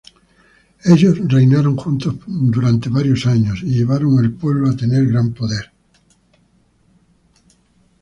Ellos 0.93 1.15
reinaron 1.27 1.75
juntos 1.77 2.15
por 2.15 2.89
varios 2.89 3.27
años 3.27 3.59
y 3.61 3.67
llevaron 3.75 4.17
al 4.17 4.33
pueblo 4.33 4.67
a 4.67 4.75
tener 4.75 5.05
gran 5.05 5.31
poder. 5.31 5.71